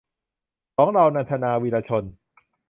[0.75, 2.03] สองเรา- นันทนา วีระชน